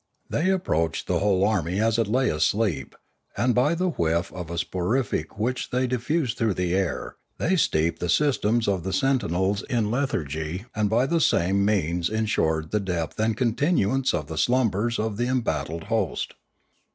They 0.31 0.49
approached 0.49 1.05
the 1.05 1.19
whole 1.19 1.47
army 1.47 1.79
as 1.79 1.99
it 1.99 2.07
lay 2.07 2.27
asleep, 2.31 2.95
and 3.37 3.53
by 3.53 3.75
the 3.75 3.89
whiff 3.91 4.33
of 4.33 4.49
a 4.49 4.57
soporific 4.57 5.37
which 5.37 5.69
they 5.69 5.85
diffused 5.85 6.39
through 6.39 6.55
the 6.55 6.73
air, 6.73 7.17
they 7.37 7.55
steeped 7.55 7.99
the 7.99 8.09
systems 8.09 8.67
of 8.67 8.81
the 8.81 8.93
sentinels 8.93 9.61
in 9.69 9.91
lethargy 9.91 10.65
and 10.75 10.89
by 10.89 11.05
the 11.05 11.21
same 11.21 11.63
means 11.63 12.09
ensured 12.09 12.71
the 12.71 12.79
depth 12.79 13.19
and 13.19 13.37
continuance 13.37 14.11
of 14.11 14.25
the 14.25 14.39
slumbers 14.39 14.97
of 14.97 15.17
the 15.17 15.27
em 15.27 15.41
battled 15.41 15.83
host. 15.83 16.33